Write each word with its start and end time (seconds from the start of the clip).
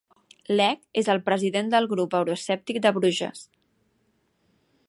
Legg 0.51 0.79
és 1.01 1.09
el 1.15 1.21
president 1.27 1.69
del 1.75 1.89
grup 1.93 2.17
euroescèptic 2.21 2.83
de 2.87 2.93
Bruges. 2.99 3.45